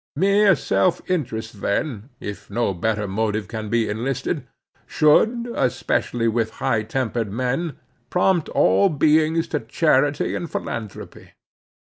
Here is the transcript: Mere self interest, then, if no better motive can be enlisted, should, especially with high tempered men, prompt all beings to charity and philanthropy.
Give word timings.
Mere 0.15 0.55
self 0.55 0.99
interest, 1.11 1.61
then, 1.61 2.09
if 2.19 2.49
no 2.49 2.73
better 2.73 3.07
motive 3.07 3.47
can 3.47 3.69
be 3.69 3.87
enlisted, 3.87 4.47
should, 4.87 5.47
especially 5.53 6.27
with 6.27 6.53
high 6.57 6.81
tempered 6.81 7.31
men, 7.31 7.77
prompt 8.09 8.49
all 8.49 8.89
beings 8.89 9.47
to 9.49 9.59
charity 9.59 10.33
and 10.33 10.51
philanthropy. 10.51 11.33